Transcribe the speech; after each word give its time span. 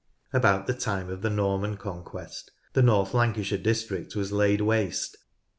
About 0.33 0.65
the 0.65 0.73
time 0.73 1.09
of 1.11 1.21
the 1.21 1.29
Norman 1.29 1.77
conquest 1.77 2.49
the 2.73 2.81
North 2.81 3.13
Lancashire 3.13 3.59
district 3.59 4.15
was 4.15 4.31
laid 4.31 4.59
waste. 4.61 5.15